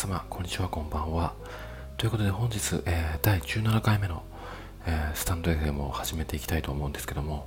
[0.00, 1.34] 様、こんにちは、こんばんは。
[1.98, 4.22] ということで本日、えー、第17回目の、
[4.86, 7.46] えー、スタンド FM を始めていきたいと思うんですけども、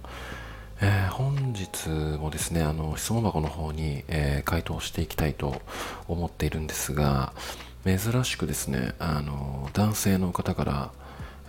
[0.80, 5.64] えー、本日もですね、あの質問箱の方に、え回答していきたいと
[6.08, 7.34] 思っているんですが、
[7.86, 10.92] 珍しくですね、あの男性の方から、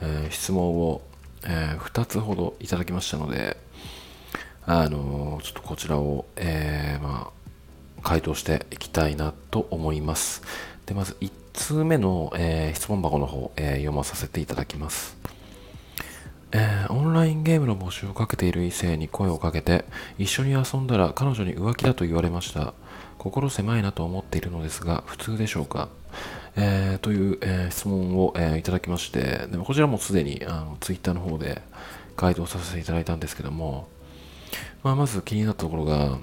[0.00, 1.02] え質問を、
[1.44, 3.58] え2つほどいただきましたので、
[4.64, 7.44] あのちょっとこちらを、えまあ、
[8.02, 10.42] 回答していきたいなと思います。
[10.86, 15.16] で、まず1通目の、えー、質問箱の方、えー、読まさせていただきます。
[16.52, 19.84] えー、オンラインゲームの募集をかけている異性に声をかけて、
[20.18, 22.74] 一緒に遊んだら彼女に浮気だと言われました。
[23.18, 25.88] 心狭いなと思っているのですが、普通でしょうか？
[26.56, 31.62] えー、という、えー、質問を、えー、いただきまして、でもこちらもすでにあのツイッターの方で
[32.16, 33.88] 回答させていただいたんですけども、
[34.84, 36.18] まあ、まず気になったところが、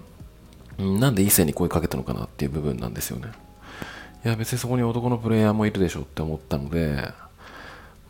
[0.82, 3.28] んなんで異性に声かけたのかなっていう部分なんですよね。
[4.24, 7.12] いや別にそこに男のプレイヤーもいるでしょって思ったので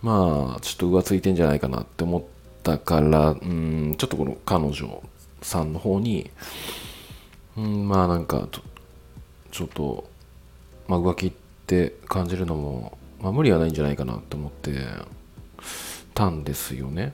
[0.01, 2.23] まあちょっと浮ついてんじゃないかなって思っ
[2.63, 5.01] たからうんちょっとこの彼女
[5.41, 6.29] さんの方に
[7.55, 8.49] うんまあなんか
[9.51, 10.09] ちょっと、
[10.87, 11.31] まあ、浮気っ
[11.65, 14.73] て感じるのも、まあ、無理はないんじゃないかなって思って
[16.13, 17.13] たんですよね。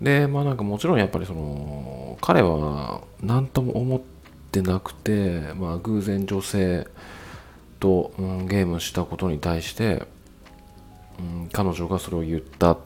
[0.00, 4.00] でまあなんかもちろんやっぱりその彼は何とも思っ
[4.50, 6.88] てなくてまあ偶然女性
[7.84, 10.06] と、うん、ゲームしたことに対して、
[11.18, 12.78] うん、彼女がそれを言ったっ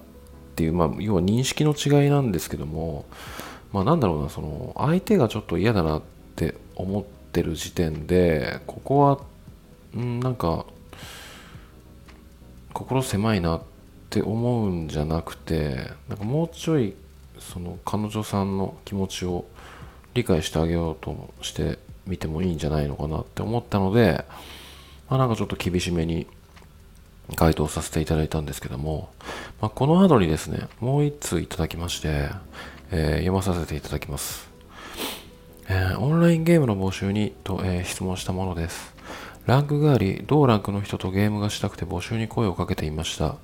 [0.56, 3.06] ていう、まあ、要は認識の違いなんですけども、
[3.72, 6.02] まあ、なんだろうなその相手がちょっと嫌だなっ
[6.34, 9.20] て思ってる時点でここは、
[9.94, 10.66] うん、なんか
[12.72, 13.62] 心狭いなっ
[14.10, 16.94] て思うんじゃなくてなんかもうちょい
[17.38, 19.44] その彼女さんの気持ちを
[20.14, 24.24] 理解してあげようとしてみてもいいんじゃないのかなって思ったので、
[25.08, 26.26] まあ、なんかちょっと厳しめに
[27.36, 29.10] 回答させていただいたんですけども、
[29.60, 32.30] まあ、この後にですね、もう一通いただきまして、
[32.90, 34.48] えー、読まさせていただきます。
[35.68, 38.97] えー、オンラインゲームの募集にと、えー、質問したものです。
[39.48, 43.36] ランクがあり、同ランクの人とゲームがしたくて募集に声をかけていました。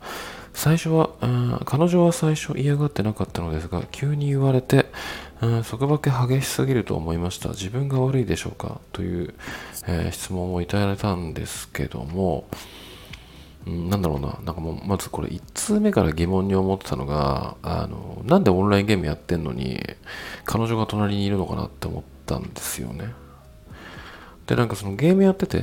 [0.52, 4.84] 最初は、うん、彼女は最初嫌がってなかったのですが、急に言われて、
[5.40, 7.48] うん、束縛激しすぎると思いました。
[7.48, 8.82] 自分が悪いでしょうか？
[8.92, 9.34] という、
[9.86, 12.48] えー、質問をいただいたんですけども、
[13.66, 19.80] うん、なんだろうな、なんかもう、まずこれ1通目から疑問に思ってたのが、あの、なんでオンラインゲームやってんのに、
[20.44, 23.23] 彼女が隣にいるのかなって思ったんですよね。
[24.46, 25.62] で、なんかそのゲームやってて、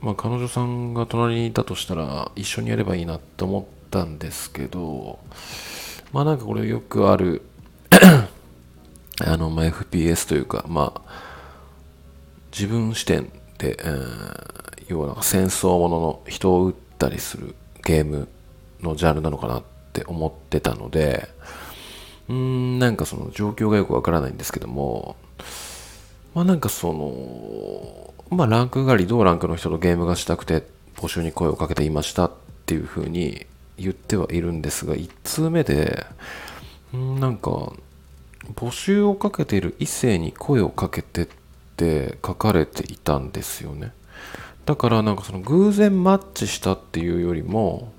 [0.00, 5.18] まあ彼女さんが隣にいたとしたら、一緒にやればいいなって思ったんですけど、
[6.12, 7.42] まあなんかこれよくある
[9.24, 11.02] あの、まあ、FPS というか、まあ、
[12.50, 18.28] 自分視点で、えー、要は戦争ものの人を撃ったりするゲーム
[18.80, 19.62] のジャンルなのかなっ
[19.92, 21.28] て思ってたので、
[22.28, 25.16] うーん、なんかその状況がよくわからないんですけども、
[26.34, 30.64] まあなんかその、まあランクがり同ランクの人とゲームがしたくて
[30.96, 32.32] 募集に声をかけていましたっ
[32.66, 36.06] ていうふうに言ってはいるんですが、1通目で、
[36.96, 37.72] んなんか、
[38.54, 41.28] 募集をかけている異性に声をかけてっ
[41.76, 43.92] て書かれていたんですよね。
[44.66, 47.92] だからなんかその偶然マッチしたっていうよりも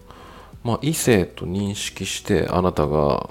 [0.64, 3.30] まあ異性と認識してあなたが、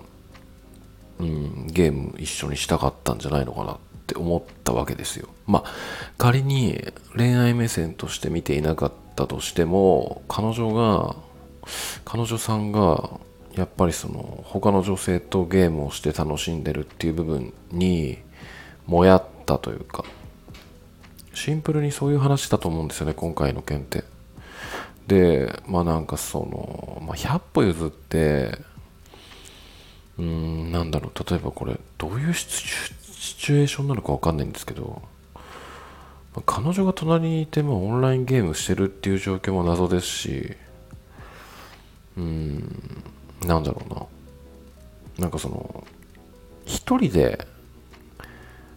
[1.19, 3.73] うん、ゲーム一緒にしたかったんじゃないのかな。
[3.73, 3.77] っ
[4.13, 5.29] って思ったわけですよ。
[5.47, 5.71] まあ
[6.19, 11.17] 仮に恋愛目線として見ていなかったとしても彼女が
[12.05, 13.11] 彼女さんが
[13.55, 18.19] やっぱりその他の女性とゲームをして楽しんでるっていう部分に
[18.87, 20.05] もやったというか
[21.35, 24.05] シンプルにそういう話だと思うんですよね今回の件って。
[25.07, 28.57] でまあなんかその、まあ、100歩譲って
[30.17, 32.65] うーんなんだろう例えばこれどういうシチ
[33.23, 35.03] シチュエーションなのか分かんないんですけど
[36.47, 40.57] 彼女が隣にいてもオンラインゲームしてるっていう状況も謎ですし
[42.17, 43.03] うん
[43.47, 44.07] なんだろうな。
[45.19, 45.85] なんかその、
[46.65, 47.45] 一人で、だ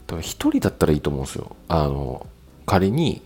[0.08, 1.56] から一人だったらいいと思うんですよ。
[1.68, 2.28] あの、
[2.66, 3.22] 仮に、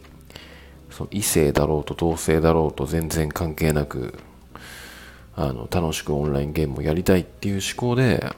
[0.89, 4.19] その異性だろうと同性だろうと全然関係なく、
[5.35, 8.35] あの、楽しくオンラインゲームをやりたいっていう思考で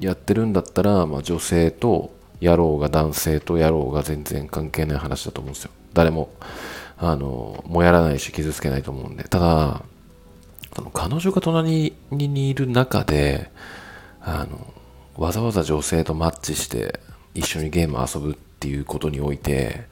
[0.00, 5.70] やってるんだったら、まあ女性とやろうが男性とやろうが全然関係ない話だと思うんですよ。
[5.92, 6.30] 誰も、
[6.98, 9.24] あの、もやらないし傷つけないと思うんで。
[9.24, 9.82] ただ、
[10.74, 13.50] その彼女が隣にいる中で、
[14.20, 14.72] あの、
[15.16, 17.00] わざわざ女性とマッチして
[17.34, 19.86] 一緒にゲーム遊ぶっていうことにおいて、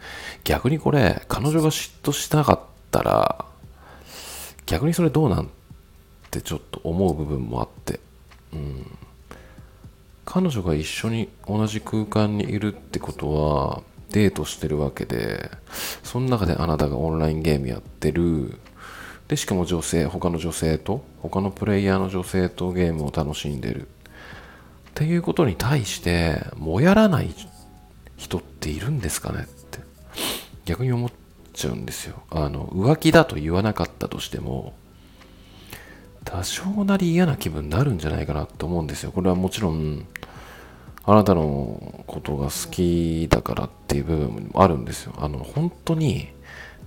[0.45, 2.61] 逆にこれ、彼女が嫉妬しなかっ
[2.93, 3.47] ったら
[4.67, 5.49] 逆にそれどうなんっ
[6.31, 7.99] てちょっと思う部分もあって
[8.53, 8.87] うん
[10.25, 15.51] 彼女が一緒に同じ空間にいるってことはデートしてるわけで
[16.03, 18.59] その中であなたがオンラインゲームやってる。
[19.29, 23.89] でしかも女性他の女性と他のプレイヤーの女性とゲームを楽しんでる。
[24.91, 27.35] っていうことに対してもやらない
[28.19, 29.79] 人っているんですかねって
[30.67, 31.11] 逆に思っ
[31.55, 32.23] ちゃうんですよ。
[32.31, 34.75] あの浮気だと言わなかったとしても
[36.25, 39.13] 多少なり嫌な気分になるんじゃないかなと思うんですよ。
[39.13, 40.07] これはもちろん
[41.05, 45.15] あなたのことが好きだからっていう部分もあるんですよ。
[45.19, 46.29] あの本当に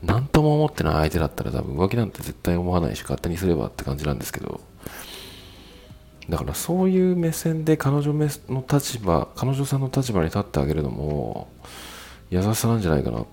[0.03, 4.61] 何とも思ってない相手だったら多分浮気なんて絶対思わないし勝手にすればって感じなんですけど。
[6.29, 11.47] だからそういう目線で彼女の立場彼女さんの立場に立ってあげるのも
[12.31, 13.25] 優しさなんじゃないかなっ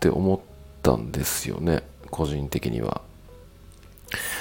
[0.00, 0.40] て思っ
[0.82, 1.82] たんですよね。
[2.10, 3.02] 個人的には。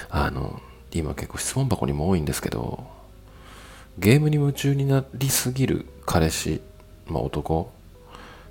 [0.09, 0.61] あの
[0.97, 2.85] 今結構質問箱にも多いんですけど
[3.97, 6.61] ゲームに夢中になりすぎる彼氏
[7.07, 7.71] まあ男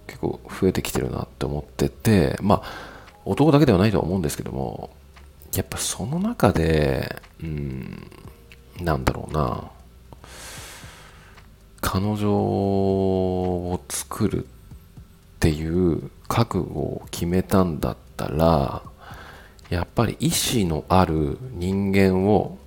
[0.06, 4.90] 結構増えてきてるなって思っててまあ男だけではないとは思うんですけども
[5.54, 8.10] やっぱその中でうん
[8.80, 9.70] なんだろうな
[11.80, 14.48] 彼女を作るっ
[15.38, 18.82] ていう覚悟を決めたんだったら
[19.70, 22.58] やっぱり意志のある人間を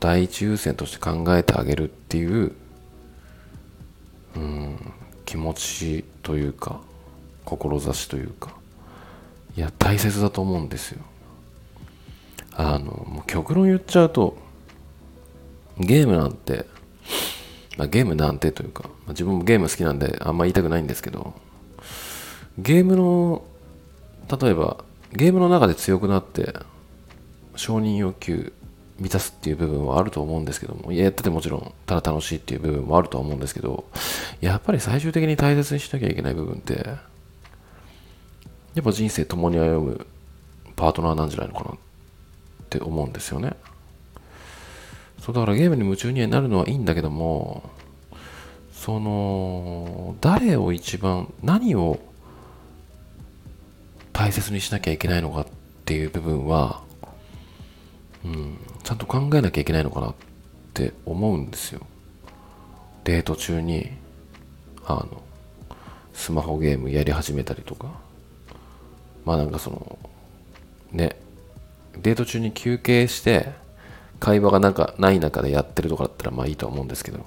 [0.00, 2.52] 第一優先として考えてあげるっていう
[4.36, 4.92] うん
[5.24, 6.80] 気持ちというか
[7.44, 8.54] 志というか
[9.56, 11.02] いや大切だと思うんですよ。
[12.54, 14.36] あのもう極論言っちゃうと
[15.78, 16.66] ゲームなんて、
[17.76, 21.34] まあ、ゲームなんてというか、まあ、自分もゲーム好きなんであんま言いたくないんですけど
[22.58, 23.44] ゲームの
[24.40, 26.54] 例えばゲームの中で強くなって
[27.56, 28.52] 承認欲求
[28.98, 33.84] 満たすっていう部分はあると思うんですけども、やっててもちろんただ楽しいっていう部分もあると思うんですけど、
[34.40, 36.74] やっぱり最終的に大切にしなきゃいけない部分って、
[38.74, 40.06] やっぱ人生共に歩む
[40.76, 41.76] パートナーなんじゃないのかなっ
[42.68, 43.54] て思うんですよね。
[45.20, 47.70] そうだからゲームに夢中になるのはいいんだけども、
[48.72, 52.00] その、誰を一番、何を
[54.18, 55.46] 大切にしなきゃいけないのかっ
[55.84, 56.82] ていう部分は、
[58.24, 60.14] うん、ちゃんと考えなきゃいけないのかなっ
[60.74, 61.80] て思うんですよ。
[63.04, 63.92] デート中に、
[64.84, 65.22] あの、
[66.12, 68.08] スマホゲームやり始めたりとか。
[69.28, 69.98] まあなんかその
[70.90, 71.16] ね
[72.00, 73.52] デート中に休憩して
[74.20, 77.26] 会話がなんかない中でやってるとかだったらまあいいとは思うんですけど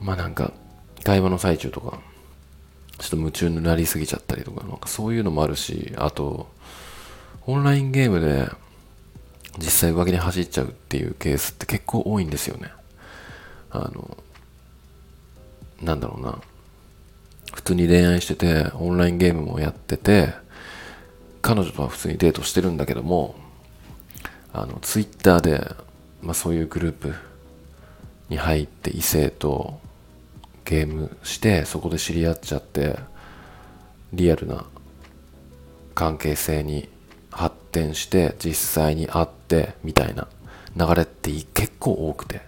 [0.00, 0.52] まあなんか
[1.04, 2.00] 会話の最中とか
[2.98, 6.48] ちょっと夢中になりすぎちゃったりとかなんかそういうのもあるしあと
[7.46, 8.48] オンラインゲームで
[9.58, 12.70] 実際浮気に走っちゃうっていうケースって結構多いんですよね。
[13.70, 14.16] あの
[15.82, 16.38] なんだろうな。
[17.52, 20.32] 普通に恋愛してて、オンラインゲームもやってて、
[21.42, 23.34] 彼女とは普通にデートしてるんだけども、
[24.52, 25.74] あの、ツイッターで、
[26.22, 27.14] まあそういうグループ
[28.28, 29.80] に入って異性と
[30.72, 32.98] ゲームして、そこで知り合っちゃって、
[34.14, 34.64] リアルな
[35.94, 36.88] 関係性に
[37.30, 40.28] 発展して実際に会ってみたいな
[40.74, 42.40] 流れって結構多くて。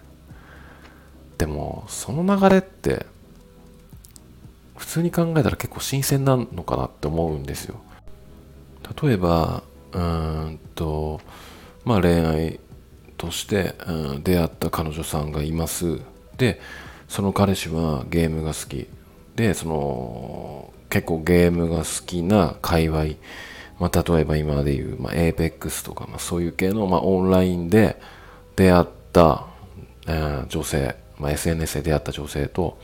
[1.37, 3.05] でもその流れって
[4.77, 7.75] 普通に考えたら結構新鮮なのかなって思うんですよ。
[9.03, 11.21] 例えばうんと
[11.83, 12.59] まあ恋愛
[13.17, 15.99] として、うん、出会った彼女さんがいます。
[16.37, 16.59] で
[17.15, 18.89] その彼氏はゲームが好き。
[19.37, 23.05] でその結構ゲームが好きな界隈。
[23.79, 28.01] まあ、例えば今でいう、まあ、APEX とか、まあ、そういう系の、まあ、オンラインで
[28.57, 29.47] 出会った、
[30.07, 32.77] えー、女性、まあ、SNS で出会った女性と、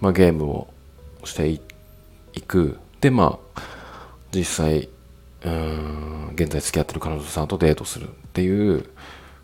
[0.00, 0.68] まあ、ゲームを
[1.24, 1.60] してい
[2.42, 2.78] く。
[3.00, 3.62] でまあ
[4.30, 4.90] 実際
[5.42, 8.84] うん現在付き合ってる彼女さんとデートするっていう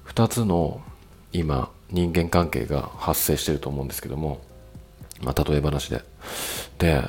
[0.09, 0.83] 2つの
[1.33, 4.41] 今人間関係が発生してると思うんですけども
[5.23, 6.03] まあ例え話で。
[6.79, 7.03] で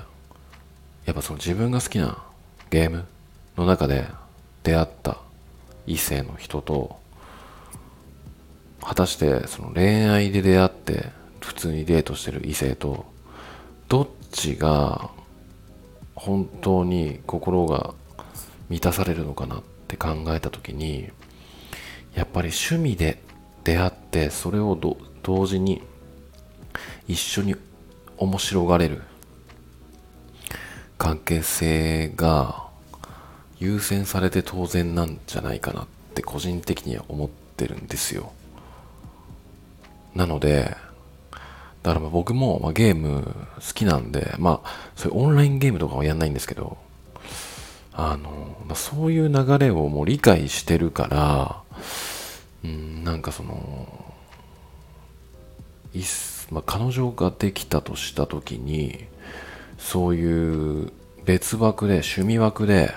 [1.06, 2.24] やっぱその自分が好きな
[2.70, 3.06] ゲーム
[3.58, 4.06] の中で
[4.64, 5.18] 出会った
[5.88, 7.00] 異性の人と
[8.82, 11.10] 果たしてその恋愛で出会って
[11.40, 13.06] 普通にデートしてる異性と
[13.88, 15.10] どっちが
[16.16, 17.94] 本当に心が
[18.70, 21.10] 満たされるのかなって考えた時に
[22.14, 23.22] やっぱり趣味で
[23.64, 24.78] 出会ってそれを
[25.24, 25.82] 同時に
[27.08, 27.56] 一緒に
[28.18, 29.02] 面白がれる。
[30.98, 32.68] 関係性が
[33.58, 38.34] 優先されて当然なんじゃないかなって個人的には思ってるんですよ。
[40.14, 40.76] なので
[41.82, 43.24] だから僕もまゲーム
[43.56, 46.78] 好きなんでまあそういうオンラインゲームとかはやんないんですけど
[47.94, 51.64] あのそういう流れをもう理解してるから
[52.64, 53.88] うんなんかその
[55.94, 56.04] いっ
[56.52, 59.06] まあ、彼女ができたとした時に
[59.78, 60.92] そういう
[61.26, 62.94] 別枠で趣味枠で、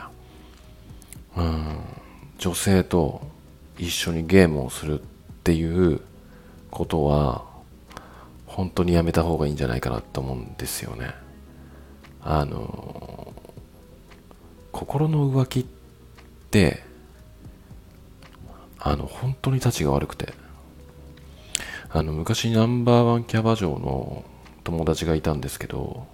[1.37, 1.79] うん、
[2.39, 3.23] 女性と
[3.79, 5.05] 一緒にゲームをするっ
[5.45, 6.01] ていう
[6.71, 7.45] ことは
[8.47, 11.15] 本当にやめた方がいいんじゃないかなと思うんですよね。
[12.23, 13.33] あの
[14.73, 15.65] 心の浮気っ
[16.51, 16.83] て
[18.87, 20.35] あの本当に立ちが悪くて。
[21.89, 24.25] あの昔ナンバーワンキャバ嬢の
[24.65, 26.09] 友達がいたんですけど、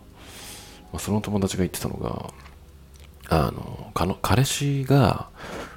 [0.93, 2.35] まあ、その友達が言ってたのが
[3.31, 5.31] あのかの彼氏が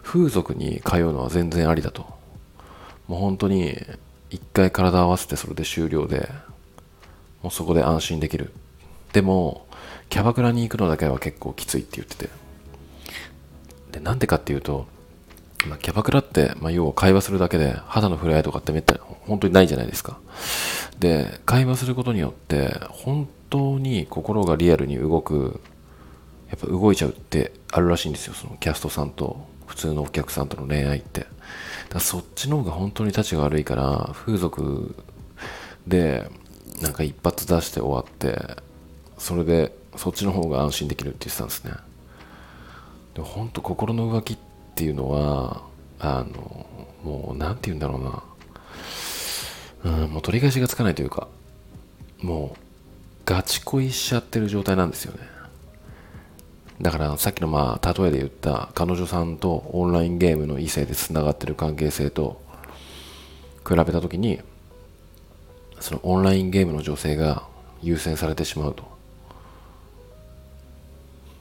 [0.03, 2.05] 風俗に通うのは全然ありだと。
[3.07, 3.77] もう本当に
[4.29, 6.29] 一回体合わせてそれで終了で
[7.41, 8.51] もうそこで安心できる。
[9.13, 9.67] でも
[10.09, 12.29] キャバクラに行くのだけは結構きついって言ってて。
[13.93, 14.85] でなんでかっていうと
[15.67, 20.19] まあ、キャバクラって、まあ、要は会話するだけで肌の触れ合いとかってめったに本当にないじゃないですか。
[20.99, 25.61] で、会話することによって本当に心がリアルに動く、
[26.49, 28.33] やっぱ動いちゃうってあるらしいんですよ。
[28.33, 31.25] そのキャストさんと普通のお客さんとの恋愛って。
[31.89, 34.95] だそっちの方が本当に立ちが悪いから、風俗
[35.87, 36.29] で
[36.81, 38.61] なんか一発出して終わって、
[39.17, 41.71] それでそっちの方が安心できるって言ってたんですね。
[43.13, 45.61] でも本当心の浮気ってっていうのは
[45.99, 46.65] あの
[47.03, 48.23] もう何て言うんだろ
[49.83, 51.27] うな、うん、もう取り返しがつかないというか
[52.23, 52.59] もう
[53.23, 55.19] ガチ恋しちゃってる状態なんですよね。
[56.81, 62.41] だからさっきのまあ例えで言った彼女さんとオンラインゲームの異性でつながってる関係性と
[63.67, 64.41] 比べた時に
[65.79, 67.43] そのオンラインゲームの女性が
[67.83, 68.83] 優先されてしまうと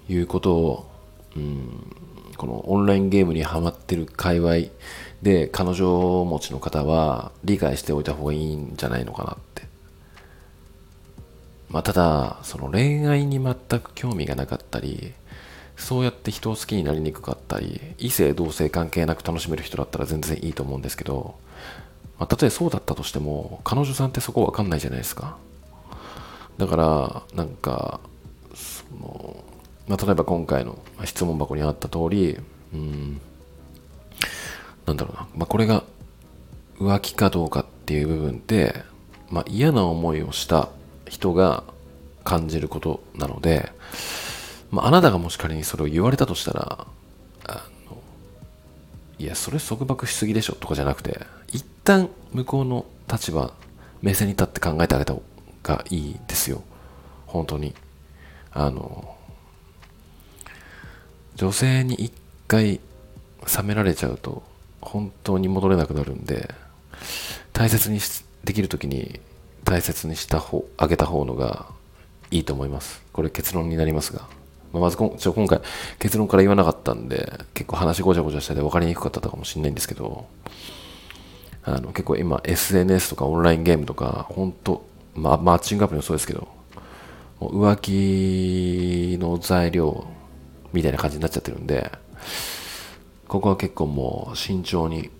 [0.08, 0.90] いうことを、
[1.34, 2.11] うん、
[2.42, 4.72] このオンラインゲームにハマってる界隈
[5.22, 9.62] で彼女持ちの方は理解しておいた方がいいんじゃないのかなって。
[11.68, 15.12] まあ、ただ、その恋愛に全く興味がなかったり、
[15.76, 21.36] そうやって人を好きになりにくかったり、異性同性関係なく楽しめる人だったら全然いいと思うんですけど、
[22.18, 25.36] まあ、たとえそうだったとしても、彼女さんってそこわかんないじゃないですか。
[26.58, 28.00] だから、なんか、
[28.52, 29.44] その、
[29.88, 32.38] まあ、例えば今回の質問箱にあった通り、
[32.72, 33.20] うん、
[34.86, 35.84] なんだろうな、まあ、これが
[36.78, 38.84] 浮気かどうかっていう部分で、
[39.30, 40.68] まあ、嫌な思いをした
[41.08, 41.64] 人が
[42.24, 43.72] 感じることなので、
[44.70, 46.86] まあ、あなたがもし仮にそれを言われたとしたら、
[47.44, 47.98] あの
[49.18, 53.52] いや、それ束縛しすぎでしょとかじゃなくて、一旦向こうの立場、
[54.00, 55.22] 目線に立って考えてあげた方
[55.62, 56.62] がいいですよ。
[57.26, 57.74] 本当に。
[58.52, 59.16] あの、
[61.36, 62.12] 女性に一
[62.48, 62.80] 回
[63.56, 64.42] 冷められちゃうと
[64.80, 66.54] 本当に戻れなくなるんで
[67.52, 68.00] 大切に
[68.44, 69.20] できる時に
[69.64, 71.66] 大切にした方あげた方のが
[72.30, 73.02] いいと思います。
[73.12, 74.22] これ結論になりますが、
[74.72, 75.60] まあ、まずこちょ今回
[75.98, 80.26] 結論から言わなかったんで結構話ごちゃごちゃしてて分かりにくかったかもしれないんですけど
[81.64, 84.84] あの結構今 SNS とかオンラインゲームとか本当
[85.14, 86.48] まあマッチングアプリもそうですけど
[87.40, 90.06] 浮気の材料
[90.72, 91.92] みたいな感じになっちゃってるんで、
[93.28, 95.10] ここは結構もう慎重に、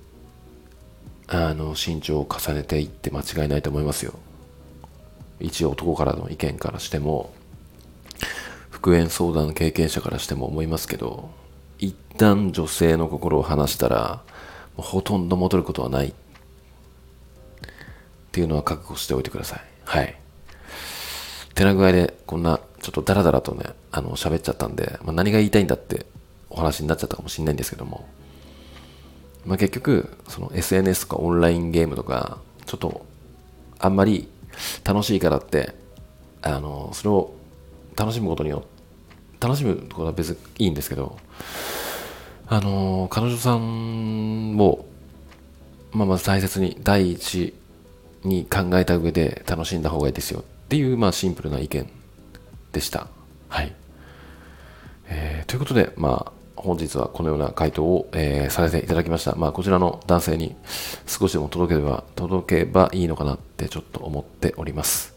[1.29, 4.15] あの、慎重を重ねていって間違いないと思いますよ。
[5.41, 7.33] 一応男からの意見からしても、
[8.71, 11.31] 復縁相談経験者からしても思いますけど、
[11.79, 14.23] 一旦女性の心を離したら、
[14.77, 16.13] ほとんど戻ることはないっ
[18.33, 19.61] ていうのは覚悟しておいてください。
[19.85, 20.19] はい。
[21.55, 26.05] てな具合で、こんなちょっとダラダラとね、あの、喋っちゃったんで、まあ、何が言いたいんだって
[26.51, 28.09] お話になっちゃったかもしれないんですけども、
[29.47, 33.07] まあ、結局、その SNS とかオンラインゲームとか、ちょっと、
[33.79, 34.29] あんまり
[34.85, 35.75] 楽しいからって、
[36.43, 37.35] あの、それを
[37.97, 38.73] 楽しむことによって、
[39.43, 41.19] 楽しむことは別にいいんですけど、
[42.47, 44.85] あの、彼女さんを、
[45.91, 47.53] まあ、まず大切に、第一
[48.23, 52.02] に考えた上で楽しんだ方がいいですよっていう、まあ、シンプルな意見。
[52.73, 53.07] でした。
[53.49, 53.75] はい。
[55.07, 59.35] えー、ということで、まあ、本日はこのような回答を、えー、させていただきました。
[59.35, 60.57] まあ、こちらの男性に
[61.07, 65.15] 少しでも届ければ、届けばいいのかなってちょっと思っております。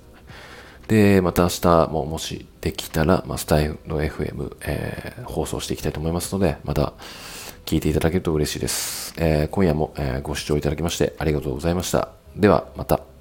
[0.87, 6.93] で、また明日ももしできたら、まあ、スタイルの FM、えー、放送していきたいと思いますので、また
[7.65, 9.13] 聞いていただけると嬉しいです。
[9.17, 12.09] えー、今夜も、え、ご視聴いただきましてありがとうございました。
[12.35, 13.14] では、また。